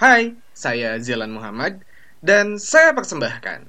[0.00, 1.84] Hai, saya Zelan Muhammad
[2.24, 3.68] dan saya persembahkan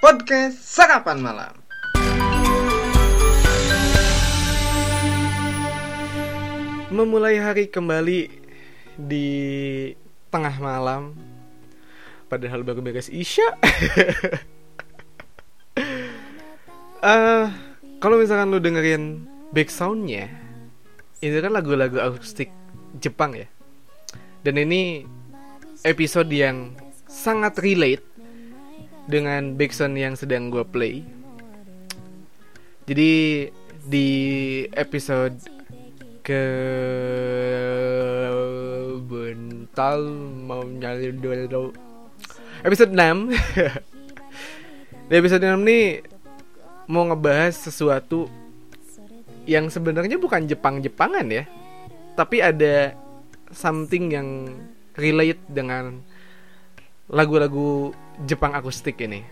[0.00, 1.54] Podcast Sarapan Malam.
[6.88, 8.32] Memulai hari kembali
[8.96, 9.28] di
[10.32, 11.12] tengah malam
[12.32, 13.60] padahal baru beres Isya.
[17.00, 17.46] Eh,
[17.96, 20.30] kalau misalkan lu dengerin back soundnya,
[21.42, 22.50] kan lagu-lagu akustik
[22.98, 23.46] Jepang ya.
[24.40, 25.04] Dan ini
[25.84, 26.74] episode yang
[27.06, 28.04] sangat relate
[29.10, 31.02] dengan backsound yang sedang gue play.
[32.86, 33.46] Jadi
[33.86, 34.08] di
[34.74, 35.38] episode
[36.20, 36.44] ke
[39.08, 39.98] bental
[40.46, 41.72] mau nyali dulu
[42.60, 43.34] episode 6
[45.08, 46.04] di episode 6 nih
[46.86, 48.28] mau ngebahas sesuatu
[49.50, 51.42] yang sebenarnya bukan Jepang-Jepangan ya.
[52.14, 52.94] Tapi ada
[53.50, 54.28] something yang
[54.94, 55.98] relate dengan
[57.10, 57.90] lagu-lagu
[58.22, 59.26] Jepang akustik ini.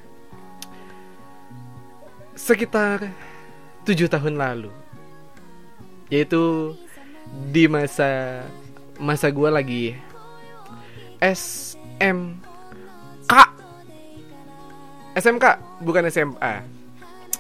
[2.34, 3.06] Sekitar
[3.86, 4.68] tujuh tahun lalu
[6.12, 6.72] yaitu
[7.52, 8.44] di masa
[8.96, 9.84] masa gue lagi
[11.20, 11.76] SMK
[15.16, 15.44] SMK
[15.84, 16.54] bukan SMA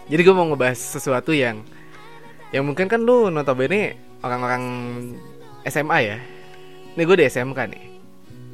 [0.08, 1.64] jadi gue mau ngebahas sesuatu yang
[2.54, 4.62] yang mungkin kan lu notabene orang-orang
[5.68, 6.18] SMA ya.
[6.96, 7.84] Ini gue di SMK nih.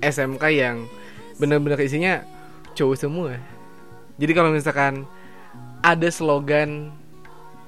[0.05, 0.85] SMK yang
[1.39, 2.23] bener-bener isinya
[2.75, 3.39] cowok semua.
[4.19, 5.07] Jadi kalau misalkan
[5.83, 6.91] ada slogan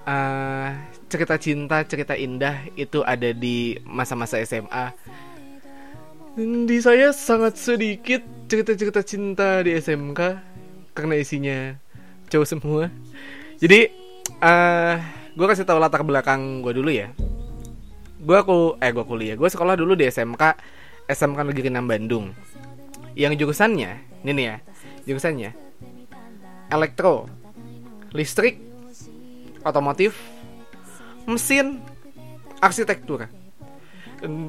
[0.07, 0.71] uh,
[1.07, 4.95] cerita cinta cerita indah itu ada di masa-masa SMA
[6.67, 10.21] di saya sangat sedikit cerita-cerita cinta di SMK
[10.93, 11.73] karena isinya
[12.29, 12.93] cowok semua.
[13.57, 13.89] Jadi
[14.45, 15.01] uh,
[15.37, 17.13] gue kasih tahu latar belakang gue dulu ya.
[18.17, 19.37] Gue aku eh gue kuliah.
[19.37, 20.43] Gue sekolah dulu di SMK
[21.07, 22.33] SMK Negeri 6 Bandung.
[23.13, 24.57] Yang jurusannya ini nih ya
[25.07, 25.51] jurusannya
[26.75, 27.31] elektro
[28.11, 28.59] listrik
[29.63, 30.19] otomotif
[31.29, 31.79] mesin
[32.59, 33.29] arsitektur.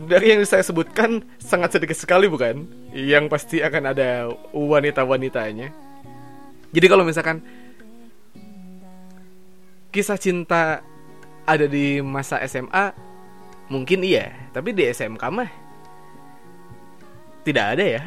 [0.08, 2.64] Dari yang saya sebutkan sangat sedikit sekali bukan?
[2.96, 5.70] Yang pasti akan ada wanita-wanitanya.
[6.72, 7.44] Jadi kalau misalkan
[9.98, 10.86] kisah cinta
[11.50, 12.94] ada di masa SMA
[13.74, 15.50] mungkin iya tapi di SMK mah
[17.48, 18.02] tidak ada ya.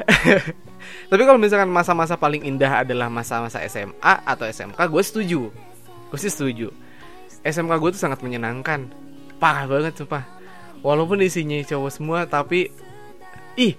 [1.10, 5.40] Tapi kalau misalkan masa-masa paling indah adalah masa-masa SMA atau SMK gue setuju.
[6.12, 6.68] Gue sih setuju.
[7.40, 8.92] SMK gue tuh sangat menyenangkan.
[9.40, 10.28] Parah banget sumpah.
[10.84, 12.68] Walaupun isinya cowok semua tapi
[13.56, 13.72] ih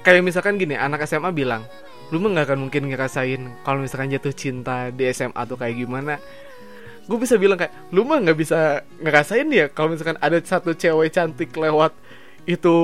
[0.00, 1.68] kayak misalkan gini anak SMA bilang
[2.14, 6.22] lu mah nggak akan mungkin ngerasain kalau misalkan jatuh cinta di SMA tuh kayak gimana
[7.06, 11.14] gue bisa bilang kayak lu mah nggak bisa ngerasain ya kalau misalkan ada satu cewek
[11.14, 11.94] cantik lewat
[12.46, 12.74] itu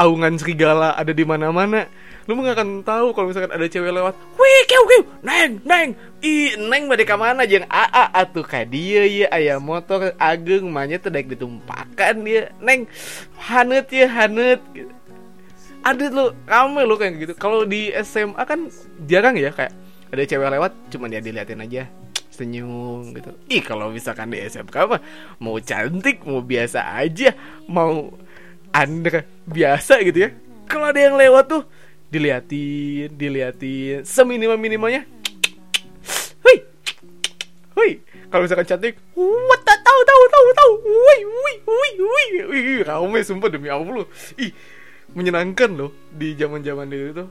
[0.00, 1.84] aungan serigala ada di mana-mana.
[2.28, 5.88] Lu mah gak akan tahu kalau misalkan ada cewek lewat wih kiu kiu neng neng
[6.24, 7.68] i neng bade mana jeng?
[7.68, 12.86] Aa atuh ka dia ya ayam motor ageng manya tuh daik ditumpakan dia neng
[13.40, 14.60] hanet ya hanet
[15.80, 17.32] ada lu rame lu kayak gitu.
[17.36, 18.68] Kalau di SMA kan
[19.04, 19.72] jarang ya kayak
[20.12, 21.84] ada cewek lewat cuman dia diliatin aja
[22.40, 23.36] senyum gitu.
[23.52, 25.00] Ih kalau misalkan di SMK mah
[25.36, 27.36] mau cantik mau biasa aja
[27.68, 28.08] mau
[28.72, 30.30] anda biasa gitu ya.
[30.64, 31.62] Kalau ada yang lewat tuh
[32.08, 35.04] diliatin diliatin seminimal minimalnya.
[36.40, 36.56] Hui
[37.76, 38.00] hui
[38.32, 40.72] kalau misalkan cantik what tahu tahu tahu tahu.
[40.88, 44.08] Wui wui wui wui wih rame sumpah demi allah.
[44.40, 44.54] Ih
[45.12, 47.26] menyenangkan loh di zaman zaman itu.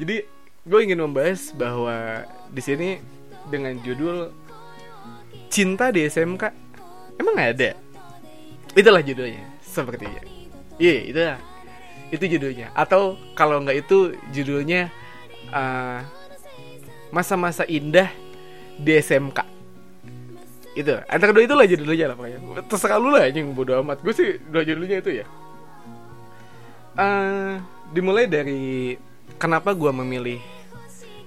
[0.00, 0.16] Jadi
[0.60, 2.88] gue ingin membahas bahwa di sini
[3.50, 4.30] dengan judul
[5.50, 6.42] cinta di SMK
[7.18, 7.74] emang ada?
[8.72, 10.22] Itulah judulnya sepertinya
[10.80, 11.20] iya yeah, itu
[12.10, 12.74] itu judulnya.
[12.74, 14.90] Atau kalau nggak itu judulnya
[15.50, 16.06] masa
[17.10, 18.10] masa-masa indah
[18.78, 19.42] di SMK
[20.70, 22.38] itu antara dua itulah judulnya lah pokoknya.
[22.70, 24.00] Terserah lu lah yang bodo amat.
[24.06, 25.26] Gue sih dua judulnya itu ya.
[26.94, 27.58] Uh,
[27.90, 28.94] dimulai dari
[29.34, 30.38] kenapa gue memilih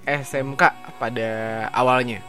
[0.05, 0.61] SMK
[0.99, 1.29] pada
[1.71, 2.19] awalnya.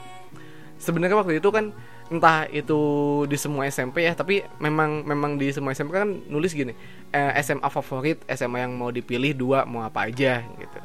[0.79, 1.75] Sebenarnya waktu itu kan
[2.12, 2.81] entah itu
[3.25, 6.76] di semua SMP ya tapi memang memang di semua SMP kan nulis gini
[7.09, 10.79] eh, SMA favorit SMA yang mau dipilih dua mau apa aja gitu.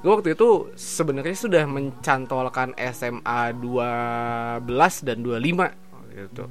[0.00, 4.64] Gue waktu itu sebenarnya sudah mencantolkan SMA 12
[5.04, 6.44] dan 25 gitu.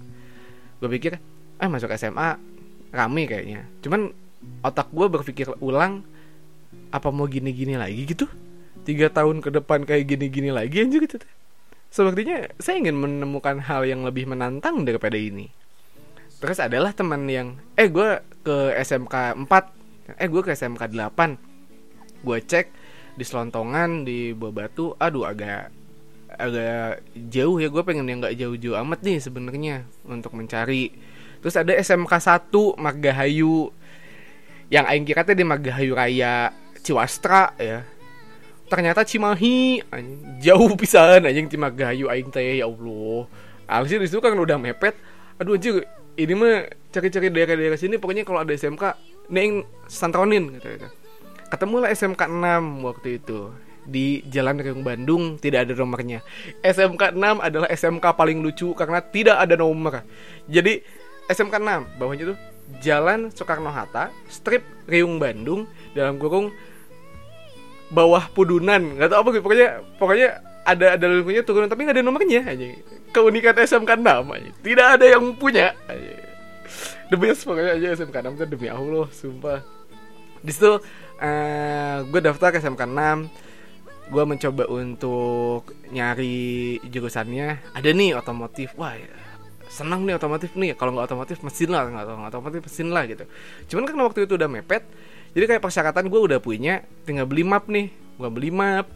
[0.77, 1.17] Gue pikir
[1.57, 2.37] eh masuk SMA
[2.93, 3.65] rame kayaknya.
[3.81, 4.13] Cuman
[4.61, 6.05] otak gue berpikir ulang
[6.93, 8.29] apa mau gini-gini lagi gitu
[8.89, 11.21] tiga tahun ke depan kayak gini-gini lagi aja gitu
[11.89, 15.53] Sepertinya saya ingin menemukan hal yang lebih menantang daripada ini.
[16.39, 22.37] terus adalah teman yang eh gue ke SMK 4 eh gue ke SMK 8 gue
[22.39, 22.67] cek
[23.19, 25.67] di Selontongan di Buah Batu aduh agak
[26.39, 30.95] agak jauh ya gue pengen yang nggak jauh-jauh amat nih sebenarnya untuk mencari.
[31.43, 33.75] Terus ada SMK 1 Margahayu
[34.71, 37.83] yang aing kira di Margahayu Raya Ciwastra ya
[38.69, 43.25] ternyata Cimahi anjing, jauh pisan anjing di Margahayu aing teh ya Allah
[43.65, 44.93] Alsir di situ kan udah mepet
[45.41, 45.83] aduh anjir
[46.15, 48.83] ini mah cari-cari daerah-daerah sini pokoknya kalau ada SMK
[49.33, 50.87] neng santronin gitu, gitu.
[51.49, 53.49] ketemulah SMK 6 waktu itu
[53.89, 56.21] di Jalan Riung Bandung tidak ada nomornya.
[56.61, 60.05] SMK 6 adalah SMK paling lucu karena tidak ada nomor.
[60.45, 60.85] Jadi
[61.25, 62.37] SMK 6 bawahnya tuh
[62.85, 65.65] Jalan Soekarno Hatta, strip Riung Bandung
[65.97, 66.53] dalam kurung
[67.89, 68.97] bawah Pudunan.
[68.97, 69.43] Gak tau apa gitu.
[69.45, 70.29] Pokoknya pokoknya
[70.65, 72.65] ada ada logonya turun tapi nggak ada nomornya aja.
[73.09, 74.49] Keunikan SMK 6 aja.
[74.61, 76.13] Tidak ada yang punya aja.
[77.09, 79.65] The best pokoknya aja SMK 6 tuh demi Allah, sumpah.
[80.45, 80.77] Di situ
[81.19, 83.49] uh, gue daftar ke SMK 6
[84.09, 88.97] gue mencoba untuk nyari jurusannya ada nih otomotif wah
[89.69, 93.29] senang nih otomotif nih kalau nggak otomotif mesin lah nggak otomotif mesin lah gitu
[93.69, 94.81] cuman kan waktu itu udah mepet
[95.35, 97.91] jadi kayak persyaratan gue udah punya tinggal beli map nih.
[98.19, 98.89] Gue beli map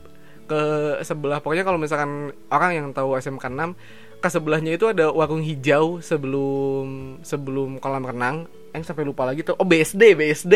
[0.50, 0.62] ke
[1.06, 1.40] sebelah.
[1.40, 7.18] Pokoknya kalau misalkan orang yang tahu SMK 6 ke sebelahnya itu ada warung hijau sebelum
[7.24, 8.48] sebelum kolam renang.
[8.74, 9.54] Yang sampai lupa lagi tuh.
[9.62, 10.54] Oh BSD BSD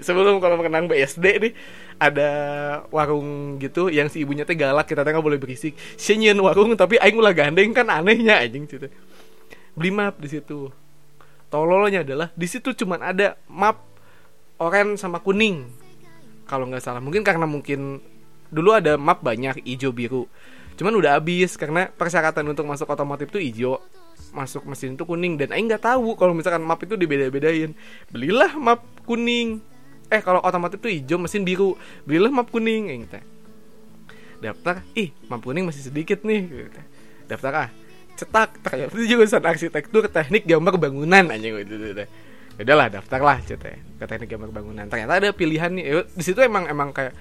[0.00, 1.52] sebelum kolam renang BSD nih
[2.00, 2.30] ada
[2.88, 4.88] warung gitu yang si ibunya teh galak.
[4.88, 5.76] Kita teh nggak boleh berisik.
[6.00, 8.88] Senyen warung tapi aing ulah gandeng kan anehnya anjing gitu
[9.78, 10.74] beli map di situ.
[11.48, 13.87] Tololnya adalah di situ cuman ada map
[14.58, 15.66] oranye sama kuning.
[16.44, 17.00] Kalau nggak salah.
[17.00, 18.02] Mungkin karena mungkin
[18.50, 20.26] dulu ada map banyak hijau biru.
[20.78, 23.82] Cuman udah habis karena persyaratan untuk masuk otomotif tuh hijau.
[24.34, 25.38] Masuk mesin itu kuning.
[25.38, 27.74] Dan aing nggak tahu kalau misalkan map itu dibeda-bedain.
[28.10, 29.62] Belilah map kuning.
[30.08, 31.78] Eh kalau otomotif tuh hijau mesin biru.
[32.06, 33.22] Belilah map kuning yang teh.
[34.38, 36.70] Daftar ih map kuning masih sedikit nih.
[37.26, 37.68] Daftar ah
[38.16, 38.62] cetak.
[38.64, 42.04] Ternyata jurusan arsitektur teknik gambar bangunan aja gitu, gitu, gitu.
[42.64, 44.84] Udahlah daftarlah cetek ke teknik gambar bangunan.
[44.90, 45.84] Ternyata ada pilihan nih.
[45.84, 47.14] Eh, di situ emang emang kayak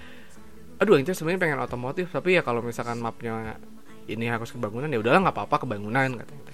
[0.78, 3.58] aduh ini sebenarnya pengen otomotif tapi ya kalau misalkan mapnya
[4.06, 6.54] ini harus ke bangunan ya udahlah nggak apa-apa ke bangunan katanya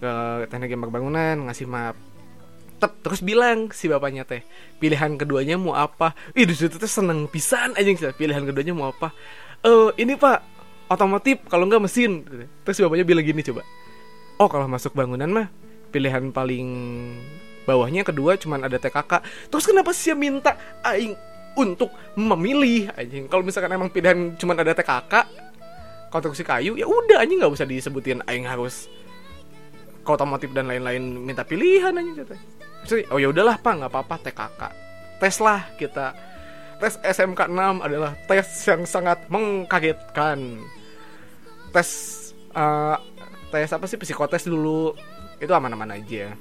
[0.00, 0.12] ke
[0.48, 1.96] teknik gambar bangunan ngasih map.
[2.80, 4.40] Tep, terus bilang si bapaknya teh
[4.80, 6.16] pilihan keduanya mau apa?
[6.32, 9.12] Ih di situ teh seneng pisan aja sih pilihan keduanya mau apa?
[9.60, 12.26] Eh ini pak otomotif kalau nggak mesin
[12.66, 13.62] terus si bapaknya bilang gini coba
[14.42, 15.46] oh kalau masuk bangunan mah
[15.94, 16.66] pilihan paling
[17.70, 19.12] bawahnya kedua cuman ada TKK
[19.46, 21.14] terus kenapa sih minta aing
[21.54, 22.90] untuk memilih?
[22.94, 25.14] Aja kalau misalkan emang pilihan cuman ada TKK
[26.10, 28.90] konstruksi kayu ya udah aja nggak usah disebutin aing harus
[30.02, 32.34] ke otomotif dan lain-lain minta pilihan gitu
[32.80, 34.62] Maksudnya, oh ya udahlah pak nggak apa-apa TKK
[35.20, 36.16] tes lah kita.
[36.80, 40.64] Tes SMK 6 adalah tes yang sangat mengkagetkan.
[41.76, 41.90] Tes
[42.56, 42.96] uh,
[43.52, 44.00] tes apa sih?
[44.00, 44.96] Psikotes dulu.
[45.36, 46.32] Itu aman-aman aja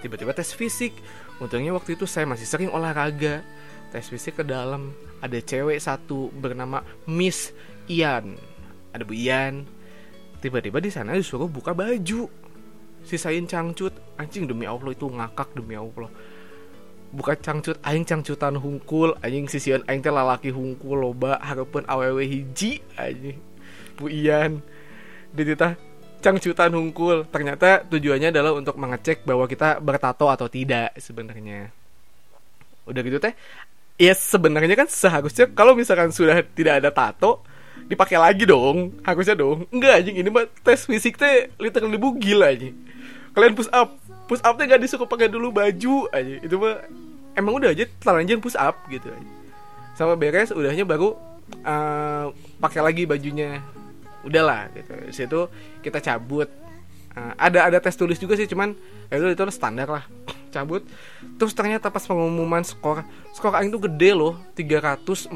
[0.00, 0.96] tiba-tiba tes fisik.
[1.38, 3.44] Untungnya waktu itu saya masih sering olahraga.
[3.92, 4.96] Tes fisik ke dalam.
[5.20, 7.52] Ada cewek satu bernama Miss
[7.86, 8.40] Ian.
[8.96, 9.68] Ada Bu Ian.
[10.40, 12.26] Tiba-tiba di sana disuruh buka baju.
[13.04, 13.92] Sisain cangcut.
[14.16, 16.08] Anjing demi allah itu ngakak demi allah.
[17.10, 19.18] Buka cangcut aing cangcutan hungkul.
[19.20, 21.36] Anjing sisian aing teh lalaki hungkul loba.
[21.42, 23.36] Harapan awewe hiji anjing.
[23.98, 24.64] Bu Ian.
[25.34, 25.76] Dititah
[26.20, 31.72] cangcutan hungkul ternyata tujuannya adalah untuk mengecek bahwa kita bertato atau tidak sebenarnya.
[32.86, 33.34] Udah gitu teh
[34.00, 37.42] ya sebenarnya kan seharusnya kalau misalkan sudah tidak ada tato
[37.88, 39.00] dipakai lagi dong.
[39.02, 39.66] Harusnya dong.
[39.72, 40.16] Enggak anjing.
[40.20, 42.70] Ini mah tes fisik teh literally bugil aja
[43.34, 43.96] kalian push up.
[44.26, 46.86] Push up teh gak disuruh pakai dulu baju aja itu mah
[47.34, 49.30] emang udah aja telanjang push up gitu aja
[49.94, 51.18] sama beres udahnya baru
[51.66, 53.60] uh, pakai lagi bajunya
[54.26, 54.92] udahlah gitu.
[55.12, 55.40] Situ
[55.84, 56.48] kita cabut.
[57.10, 58.70] Uh, ada ada tes tulis juga sih cuman
[59.10, 60.04] ya itu itu standar lah.
[60.54, 60.82] Cabut.
[61.38, 63.02] Terus ternyata pas pengumuman skor
[63.34, 65.30] skor aing tuh gede loh 340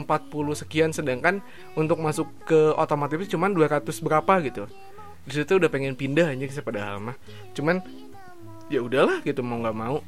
[0.54, 1.42] sekian sedangkan
[1.74, 4.70] untuk masuk ke otomotif cuma 200 berapa gitu.
[5.26, 7.16] Di situ udah pengen pindah aja sih padahal mah.
[7.54, 7.82] Cuman
[8.70, 10.00] ya udahlah gitu mau nggak mau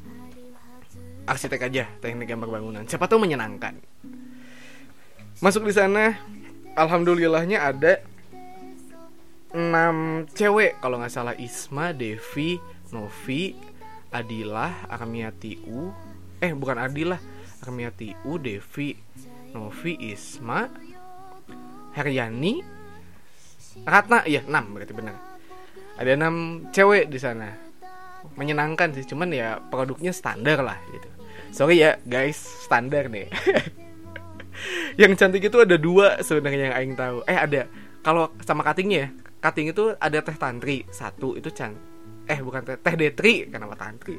[1.26, 3.82] arsitek aja teknik gambar bangunan siapa tahu menyenangkan.
[5.42, 6.16] Masuk di sana
[6.78, 8.00] alhamdulillahnya ada
[9.56, 10.76] enam cewek.
[10.84, 12.60] Kalau nggak salah Isma Devi
[12.92, 13.56] Novi
[14.12, 15.90] Adilah Armiati U.
[16.38, 17.18] Eh bukan Adilah.
[17.64, 18.92] Armiati U Devi
[19.56, 20.68] Novi Isma
[21.96, 22.60] Heryani
[23.88, 24.28] Ratna.
[24.28, 25.16] Iya enam berarti benar.
[25.96, 27.56] Ada enam cewek di sana.
[28.36, 31.08] Menyenangkan sih cuman ya produknya standar lah gitu.
[31.56, 32.36] Sorry ya guys
[32.68, 33.32] standar nih.
[35.00, 37.20] Yang cantik itu ada dua sebenarnya yang aing tahu.
[37.28, 37.68] Eh ada.
[38.00, 39.08] Kalau sama cuttingnya ya
[39.46, 41.70] cutting itu ada teh tantri satu itu can
[42.26, 44.18] eh bukan teh teh detri kenapa tantri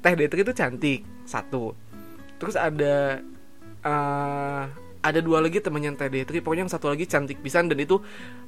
[0.00, 1.76] teh detri itu cantik satu.
[2.40, 3.20] Terus ada
[3.84, 4.64] uh,
[5.04, 8.00] ada dua lagi temennya teh detri pokoknya yang satu lagi cantik pisan dan itu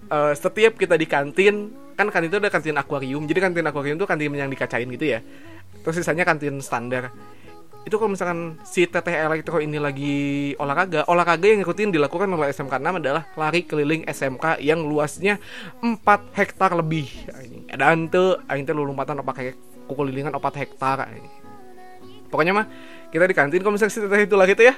[0.09, 4.09] uh, setiap kita di kantin kan kan itu ada kantin akuarium jadi kantin akuarium itu
[4.09, 5.21] kantin yang dikacain gitu ya.
[5.85, 7.13] Terus sisanya kantin standar
[7.81, 12.77] itu kalau misalkan si teteh elektro ini lagi olahraga olahraga yang ngikutin dilakukan oleh SMK
[12.77, 15.41] 6 adalah lari keliling SMK yang luasnya
[15.81, 16.05] 4
[16.37, 17.09] hektar lebih.
[17.73, 19.57] Ada ante aing teh lompatan pakai
[19.89, 21.09] kukulilingan 4 hektar
[22.31, 22.67] pokoknya mah
[23.11, 24.75] kita di kantin kalau misalnya si teteh itu lagi tuh ya.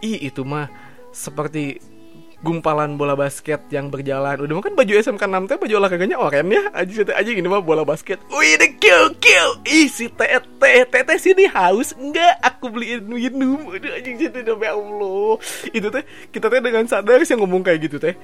[0.00, 0.70] Ih itu mah
[1.12, 1.95] seperti
[2.44, 4.36] gumpalan bola basket yang berjalan.
[4.36, 6.68] Udah makan baju SMK 6 teh baju olahraganya oren ya.
[6.76, 8.20] Aji aja gini mah bola basket.
[8.28, 9.56] Wih, the kill kill.
[9.64, 12.36] Ih, si tete sini haus enggak?
[12.44, 13.72] Aku beliin minum.
[13.72, 15.32] Aduh anjing situ demi Allah.
[15.72, 18.14] Itu teh kita teh dengan sadar sih ngomong kayak gitu teh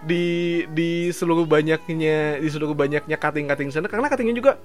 [0.00, 4.56] di di seluruh banyaknya di seluruh banyaknya cutting cutting sana karena cuttingnya juga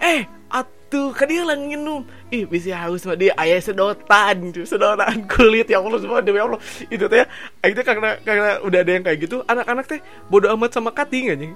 [0.00, 2.02] eh atuh kan dia lang minum
[2.34, 3.30] ih bisa haus mah dia.
[3.38, 6.58] Ayah sedotan tuh sedotan kulit ya Allah semua demi Allah.
[6.90, 7.22] Itu teh
[7.62, 11.48] itu karena karena udah ada yang kayak gitu anak-anak teh bodo amat sama cutting aja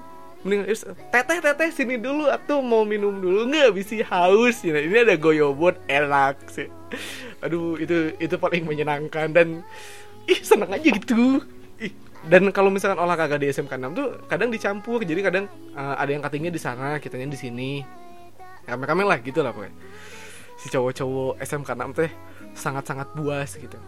[0.45, 0.77] mending
[1.09, 3.49] teteh teteh sini dulu atau mau minum dulu.
[3.49, 6.69] Nggak bisa haus ya ini ada goyobot enak sih.
[7.41, 9.33] Aduh itu itu paling menyenangkan.
[9.33, 9.65] Dan
[10.29, 11.41] ih seneng aja gitu.
[11.81, 11.91] Ih
[12.29, 15.01] dan kalau misalkan olahraga di SMK 6 tuh kadang dicampur.
[15.01, 18.04] Jadi kadang uh, ada yang cuttingnya di sana kitanya di sini
[18.64, 19.75] kami-kami lah gitu lah pokoknya.
[20.61, 22.11] Si cowok-cowok SMK 6 teh
[22.56, 23.78] sangat-sangat buas gitu.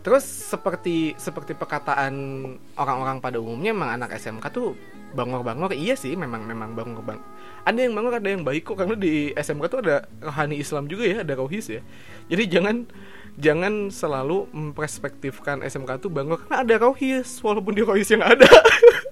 [0.00, 2.14] Terus seperti seperti perkataan
[2.78, 4.78] orang-orang pada umumnya emang anak SMK tuh
[5.18, 5.74] bangor-bangor.
[5.74, 7.20] Iya sih memang memang bangor bang
[7.66, 11.02] ada yang bangor ada yang baik kok karena di SMK tuh ada rohani Islam juga
[11.02, 11.82] ya ada rohis ya.
[12.30, 12.86] Jadi jangan
[13.42, 18.46] jangan selalu memperspektifkan SMK tuh bangor karena ada rohis walaupun di rohis yang ada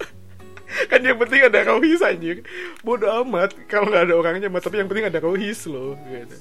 [0.90, 2.40] kan yang penting ada rohis aja
[2.80, 6.36] bodoh amat kalau nggak ada orangnya mah tapi yang penting ada rohis loh gitu.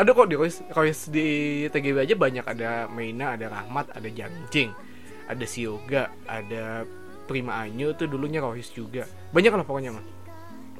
[0.00, 1.28] Ada kok di rohis rohis di
[1.68, 2.44] TGB aja banyak.
[2.46, 4.72] Ada Meina ada Rahmat ada Jangjing
[5.28, 6.88] ada Sioga ada
[7.28, 9.04] Prima Anyu tuh dulunya rohis juga.
[9.34, 10.04] Banyak lah pokoknya mah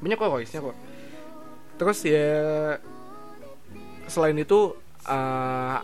[0.01, 0.77] banyak kok rohisnya kok.
[1.77, 2.33] Terus ya
[4.09, 4.73] selain itu
[5.05, 5.77] uh,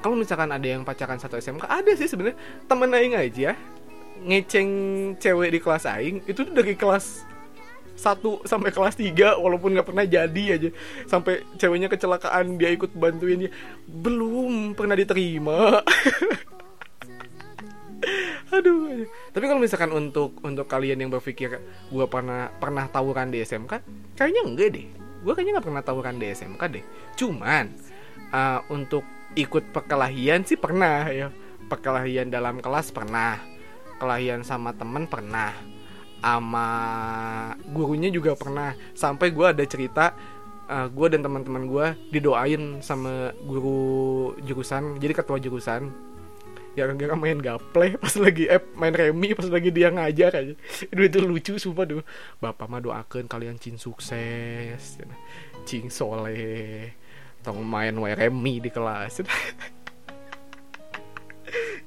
[0.00, 2.40] kalau misalkan ada yang pacaran satu SMK ada sih sebenarnya.
[2.64, 3.52] Temen aing aja
[4.20, 4.70] ngeceng
[5.16, 7.30] cewek di kelas aing itu tuh dari kelas
[8.00, 10.72] satu sampai kelas 3 walaupun nggak pernah jadi aja.
[11.04, 13.52] Sampai ceweknya kecelakaan dia ikut bantuin dia.
[13.84, 15.84] Belum pernah diterima.
[18.56, 19.04] Aduh.
[19.36, 21.60] Tapi kalau misalkan untuk untuk kalian yang berpikir
[21.92, 23.84] gue pernah pernah tawuran di SMK
[24.16, 24.86] kayaknya enggak deh.
[25.20, 26.84] Gue kayaknya nggak pernah tawuran di SMK deh.
[27.20, 27.68] Cuman
[28.32, 29.04] uh, untuk
[29.36, 31.28] ikut perkelahian sih pernah ya.
[31.68, 33.49] Perkelahian dalam kelas pernah
[34.00, 35.52] kelahian sama temen pernah.
[36.24, 36.68] Sama
[37.68, 38.72] gurunya juga pernah.
[38.96, 40.16] Sampai gue ada cerita
[40.70, 45.90] uh, gue dan teman-teman gue didoain sama guru jurusan jadi ketua jurusan.
[46.78, 50.54] Ya gara main gaple pas lagi eh main remi pas lagi dia ngajar aja.
[50.86, 52.02] Itu itu lucu sumpah dulu
[52.38, 55.02] bapak mah doakan kalian cing sukses.
[55.66, 56.94] Cing soleh.
[57.42, 59.20] Tong main wae remi di kelas.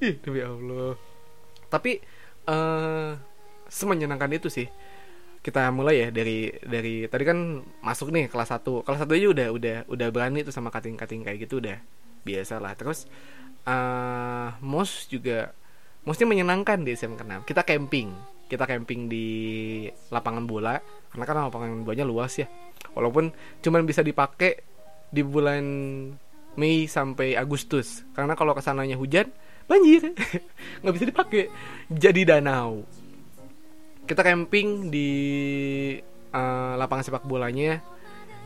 [0.04, 1.13] Ih demi allah
[1.74, 1.98] tapi
[2.46, 3.18] uh,
[3.66, 4.70] semenyenangkan itu sih.
[5.44, 9.48] Kita mulai ya dari dari tadi kan masuk nih kelas 1 kelas 1 aja udah
[9.52, 11.82] udah udah berani tuh sama kating-kating kayak gitu udah
[12.24, 12.78] biasa lah.
[12.78, 13.10] Terus
[13.68, 15.52] uh, mos juga
[16.08, 18.14] mosnya menyenangkan di SMK 6 kita camping.
[18.48, 19.28] Kita camping di
[20.14, 20.80] lapangan bola.
[21.12, 22.48] Karena kan lapangan bolanya luas ya.
[22.96, 24.64] Walaupun cuman bisa dipakai
[25.12, 25.66] di bulan
[26.56, 28.06] Mei sampai Agustus.
[28.16, 29.28] Karena kalau ke sananya hujan
[29.68, 30.14] banjir.
[30.82, 31.44] Nggak bisa dipakai.
[31.90, 32.84] Jadi danau.
[34.04, 35.10] Kita camping di
[36.36, 37.80] uh, lapangan sepak bolanya.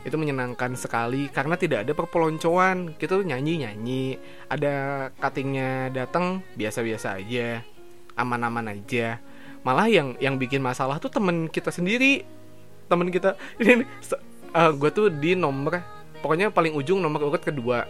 [0.06, 2.94] Itu menyenangkan sekali karena tidak ada perpeloncoan.
[2.94, 4.04] Kita tuh nyanyi nyanyi
[4.46, 7.66] ada cuttingnya datang biasa biasa aja.
[8.14, 9.18] Aman-aman aja.
[9.66, 12.22] Malah yang yang bikin masalah tuh temen kita sendiri.
[12.86, 13.34] Temen kita.
[13.60, 13.84] Ini
[14.54, 15.82] uh, gue tuh di nomor
[16.22, 17.86] pokoknya paling ujung nomor urut kedua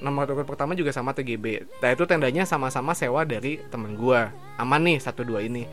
[0.00, 1.64] nomor urut pertama juga sama TGB.
[1.80, 4.20] Nah itu tendanya sama-sama sewa dari temen gue.
[4.56, 5.68] Aman nih satu dua ini.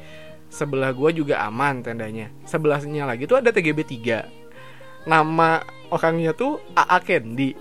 [0.48, 2.32] Sebelah gue juga aman tendanya.
[2.48, 7.52] Sebelahnya lagi tuh ada TGB 3 Nama orangnya tuh AA Candy.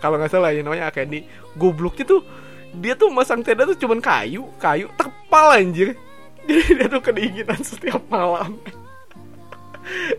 [0.00, 1.24] Kalau nggak salah ya namanya AA Candy.
[1.56, 2.20] Gobloknya tuh
[2.76, 5.96] dia tuh masang tenda tuh cuman kayu, kayu terpal anjir.
[6.48, 8.56] Jadi dia tuh kedinginan setiap malam.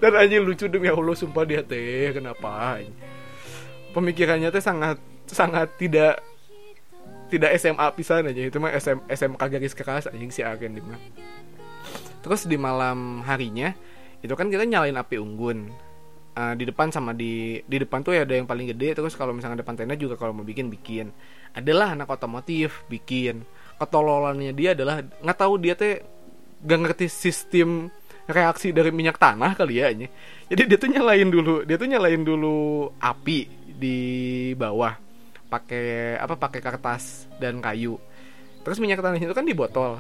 [0.02, 2.82] dan anjing lucu demi Allah sumpah dia teh kenapa
[3.94, 4.98] pemikirannya teh sangat
[5.32, 6.20] sangat tidak
[7.32, 8.42] tidak SMA pisan aja.
[8.44, 10.84] Itu mah SM, SMK garis keras anjing si Agen di
[12.22, 13.74] terus di malam harinya
[14.22, 15.74] itu kan kita nyalain api unggun.
[16.32, 18.96] Uh, di depan sama di di depan tuh ya ada yang paling gede.
[18.96, 21.12] Terus kalau misalnya depan tenda juga kalau mau bikin bikin.
[21.52, 23.44] Adalah anak otomotif bikin.
[23.76, 26.00] Ketololannya dia adalah nggak tahu dia teh
[26.62, 27.90] gak ngerti sistem
[28.30, 29.92] reaksi dari minyak tanah kali ya.
[30.48, 33.98] Jadi dia tuh nyalain dulu, dia tuh nyalain dulu api di
[34.56, 35.11] bawah
[35.52, 38.00] pakai apa pakai kertas dan kayu.
[38.64, 40.00] Terus minyak tanahnya itu kan di botol.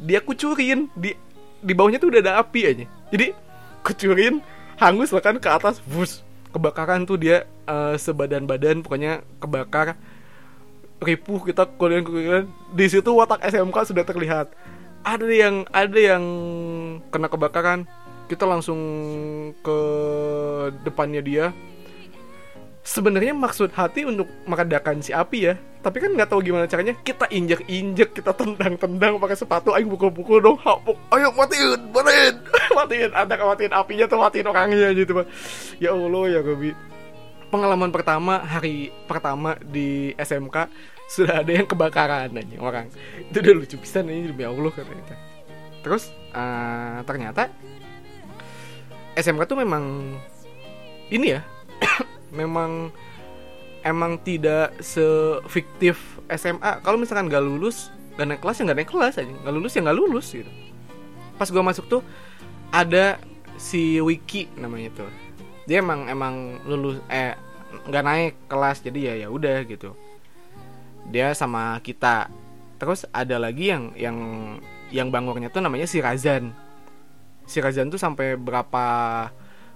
[0.00, 1.12] Dia kucurin di
[1.60, 2.84] di bawahnya tuh udah ada api aja.
[3.12, 3.36] Jadi
[3.84, 4.40] kucurin
[4.80, 9.94] hangus bahkan ke atas, bus kebakaran tuh dia uh, sebadan-badan pokoknya kebakar
[11.00, 12.42] ripuh kita kuliah kuliah
[12.74, 14.52] di situ watak SMK sudah terlihat
[15.00, 16.24] ada yang ada yang
[17.08, 17.88] kena kebakaran
[18.28, 18.78] kita langsung
[19.64, 19.78] ke
[20.84, 21.44] depannya dia
[22.90, 25.54] sebenarnya maksud hati untuk meredakan si api ya.
[25.80, 26.98] Tapi kan nggak tahu gimana caranya.
[26.98, 31.78] Kita injek injek kita tendang tendang pakai sepatu ayo pukul pukul dong hapuk ayo matiin
[31.94, 32.34] matiin.
[32.70, 35.22] Matiin ada matiin apinya tuh matiin orangnya gitu
[35.78, 36.74] ya allah ya gobi.
[37.50, 40.70] Pengalaman pertama hari pertama di SMK
[41.10, 42.86] sudah ada yang kebakaran aja orang.
[43.26, 45.30] Itu udah lucu pisan ini demi Allah katanya
[45.80, 47.48] terus uh, ternyata
[49.16, 50.14] SMK tuh memang
[51.10, 51.42] ini ya
[52.30, 52.90] memang
[53.80, 57.88] emang tidak sefiktif SMA kalau misalkan gak lulus
[58.20, 59.32] gak naik kelas ya gak naik kelas aja.
[59.32, 60.50] Gak lulus ya gak lulus gitu.
[61.40, 62.02] Pas gue masuk tuh
[62.70, 63.18] ada
[63.56, 65.10] si Wiki namanya tuh.
[65.64, 67.36] Dia emang emang lulus eh
[67.70, 69.94] nggak naik kelas jadi ya ya udah gitu.
[71.08, 72.28] Dia sama kita.
[72.80, 74.18] Terus ada lagi yang yang
[74.90, 76.52] yang bangornya tuh namanya si Razan.
[77.44, 78.84] Si Razan tuh sampai berapa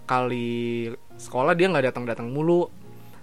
[0.04, 2.68] kali sekolah dia nggak datang datang mulu.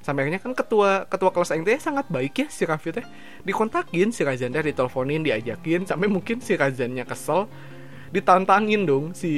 [0.01, 3.05] Sampai akhirnya kan ketua ketua kelas teh sangat baik ya si Raffi teh.
[3.45, 7.45] Dikontakin si Razan teh diteleponin diajakin sampai mungkin si Razannya kesel
[8.11, 9.31] ditantangin dong si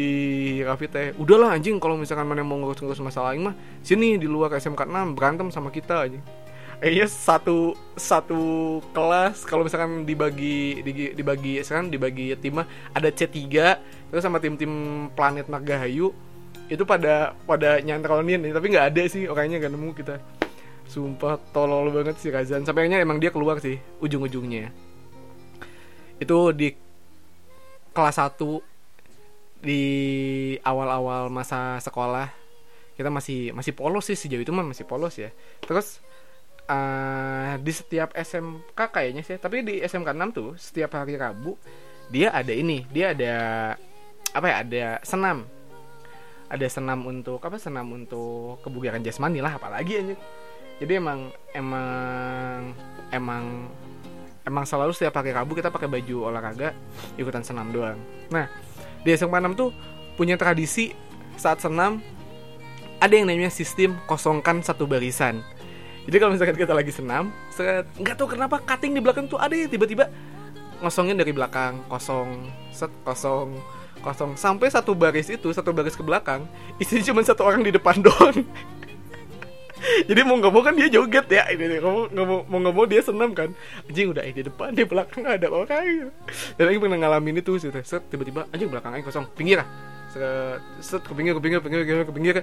[0.64, 1.12] Raffi teh.
[1.20, 5.18] Udahlah anjing kalau misalkan mana mau ngurus-ngurus masalah ini mah sini di luar SMK 6
[5.20, 6.20] berantem sama kita aja.
[6.80, 8.42] Kayaknya satu satu
[8.92, 10.84] kelas kalau misalkan dibagi
[11.16, 12.60] dibagi sekarang dibagi tim
[12.92, 13.40] ada C3
[14.12, 16.12] terus sama tim-tim planet Margahayu
[16.74, 20.18] itu pada pada nyantronin tapi nggak ada sih orangnya gak nemu kita.
[20.90, 22.66] Sumpah tolol banget sih Razan.
[22.66, 24.74] Sampai akhirnya emang dia keluar sih ujung-ujungnya.
[26.18, 26.74] Itu di
[27.94, 28.42] kelas 1
[29.62, 29.84] di
[30.66, 32.34] awal-awal masa sekolah.
[32.98, 35.30] Kita masih masih polos sih sejauh itu mah masih polos ya.
[35.62, 36.02] Terus
[36.68, 41.58] uh, di setiap SMK kayaknya sih tapi di SMK 6 tuh setiap hari Rabu
[42.12, 43.34] dia ada ini dia ada
[44.34, 45.48] apa ya ada senam
[46.54, 50.16] ada senam untuk apa senam untuk kebugaran jasmani lah apalagi aja
[50.78, 52.74] jadi emang emang
[53.14, 53.44] emang
[54.44, 56.76] emang selalu setiap hari Rabu kita pakai baju olahraga
[57.16, 57.98] ikutan senam doang.
[58.34, 58.50] Nah
[59.04, 59.70] di SMK 6 tuh
[60.20, 60.94] punya tradisi
[61.40, 62.02] saat senam
[63.00, 65.44] ada yang namanya sistem kosongkan satu barisan.
[66.04, 67.32] Jadi kalau misalkan kita lagi senam
[68.02, 70.12] nggak tahu kenapa cutting di belakang tuh ada ya tiba-tiba
[70.84, 73.56] ngosongin dari belakang kosong set kosong
[74.04, 74.36] kosong.
[74.36, 76.44] Sampai satu baris itu satu baris ke belakang
[76.78, 78.44] isinya cuma satu orang di depan doang.
[79.84, 81.44] Jadi mau nggak mau kan dia joget ya.
[81.52, 83.52] Ini mau nggak mau mau nggak mau dia senam kan.
[83.88, 86.12] Anjing udah di depan di belakang ada orang.
[86.56, 89.28] Dan lagi pernah ngalamin itu sih set tiba-tiba anjing belakangnya kosong.
[89.36, 89.68] Pinggir ah
[90.12, 92.36] set, set ke pinggir ke pinggir ke pinggir, ke pinggir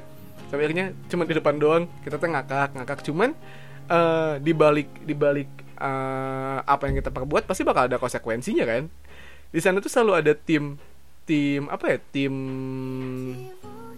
[0.50, 1.84] sampai akhirnya cuma di depan doang.
[2.04, 2.98] Kita tuh ngakak ngakak.
[3.08, 3.32] Cuman
[3.88, 5.48] uh, di balik di balik
[5.80, 8.92] uh, apa yang kita perbuat pasti bakal ada konsekuensinya kan.
[9.50, 10.78] Di sana tuh selalu ada tim
[11.30, 12.34] tim apa ya tim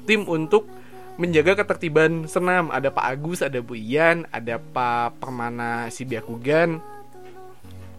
[0.05, 0.68] tim untuk
[1.16, 2.68] menjaga ketertiban senam.
[2.68, 6.77] Ada Pak Agus ada Bu Ian ada Pak Permana Sibiakugan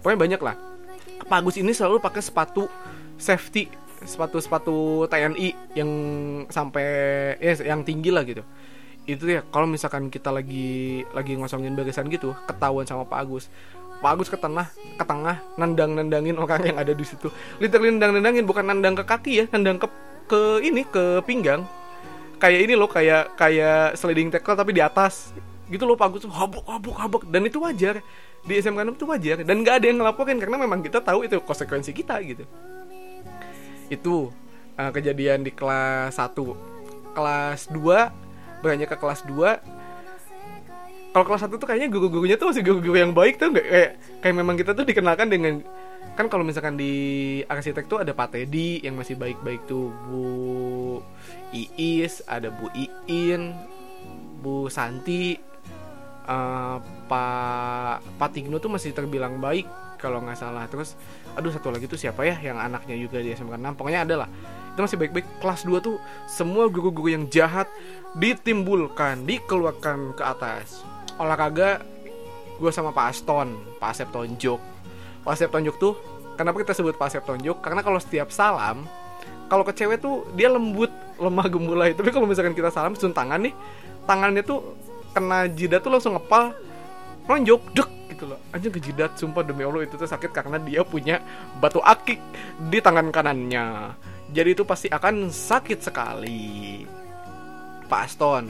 [0.05, 0.55] pokoknya banyak lah.
[1.25, 2.69] Pak Agus ini selalu pakai sepatu
[3.17, 5.89] safety sepatu-sepatu TNI yang
[6.51, 6.85] sampai
[7.39, 8.45] ya yang tinggi lah gitu.
[9.09, 13.49] Itu ya kalau misalkan kita lagi lagi ngosongin barisan gitu ketahuan sama Pak Agus
[14.03, 14.67] Pak Agus ke tengah
[14.99, 17.31] ke tengah nendang nendangin orang yang ada di situ.
[17.63, 19.87] Literally nendang nendangin bukan nendang ke kaki ya nendang ke
[20.27, 21.63] ke ini ke pinggang.
[22.35, 25.31] Kayak ini loh kayak kayak sliding tackle tapi di atas.
[25.71, 26.27] Gitu loh Pak Agus.
[26.27, 27.23] Habuk habuk habuk.
[27.31, 28.03] Dan itu wajar.
[28.43, 29.37] Di SMK 6 itu wajar.
[29.47, 32.43] Dan nggak ada yang ngelaporin karena memang kita tahu itu konsekuensi kita gitu.
[33.87, 34.35] Itu
[34.75, 36.35] uh, kejadian di kelas 1
[37.13, 39.82] kelas 2 beranjak ke kelas 2
[41.13, 43.67] kalau kelas 1 tuh kayaknya guru-gurunya tuh masih guru-guru yang baik tuh nggak?
[43.69, 43.91] Kayak
[44.25, 45.61] kayak memang kita tuh dikenalkan dengan
[46.17, 46.93] kan kalau misalkan di
[47.45, 49.93] arsitek tuh ada Pak Teddy yang masih baik-baik tuh.
[50.09, 50.25] Bu
[51.53, 52.65] Iis ada Bu
[53.05, 53.53] Iin
[54.41, 55.37] Bu Santi
[56.25, 59.69] uh, Pak Pak Tigno tuh masih terbilang baik
[60.01, 60.65] kalau nggak salah.
[60.65, 60.97] Terus
[61.37, 62.41] aduh satu lagi tuh siapa ya?
[62.41, 64.25] Yang anaknya juga di SMK 6 pokoknya adalah
[64.73, 65.29] itu masih baik-baik.
[65.37, 67.69] Kelas 2 tuh semua guru-guru yang jahat
[68.17, 70.92] ditimbulkan dikeluarkan ke atas
[71.23, 71.81] olahraga
[72.59, 74.61] gue sama Pak Aston Pak Asep tonjok
[75.23, 75.93] Pak Asep tonjok tuh
[76.35, 78.85] kenapa kita sebut Pak Asep tonjok karena kalau setiap salam
[79.47, 83.39] kalau ke cewek tuh dia lembut lemah gemulai tapi kalau misalkan kita salam sun tangan
[83.41, 83.55] nih
[84.03, 84.75] tangannya tuh
[85.13, 86.51] kena jidat tuh langsung ngepal
[87.29, 88.39] nonjok dek gitu loh.
[88.51, 91.19] Aja ke jidat sumpah demi allah itu tuh sakit karena dia punya
[91.59, 92.19] batu akik
[92.69, 93.95] di tangan kanannya.
[94.33, 96.83] Jadi itu pasti akan sakit sekali.
[97.85, 98.49] Pak Aston.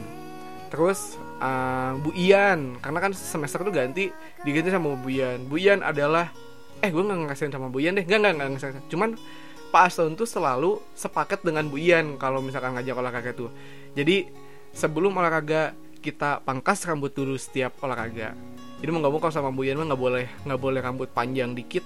[0.72, 2.80] Terus uh, Bu Ian.
[2.80, 4.08] Karena kan semester tuh ganti
[4.40, 5.44] diganti sama Bu Ian.
[5.44, 6.32] Bu Ian adalah
[6.80, 8.04] eh gue nggak ngasihin sama Bu Ian deh.
[8.08, 9.20] Nggak nggak nggak cuman
[9.68, 13.52] Pak Aston tuh selalu sepaket dengan Bu Ian kalau misalkan ngajak olahraga tuh.
[13.92, 14.24] Jadi
[14.72, 18.32] sebelum olahraga kita pangkas rambut dulu setiap olahraga.
[18.80, 21.52] Jadi mau nggak mau kalau sama Bu Ian mah nggak boleh nggak boleh rambut panjang
[21.52, 21.84] dikit